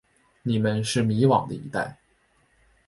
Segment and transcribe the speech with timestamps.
[0.41, 1.99] 你们是迷惘的一代。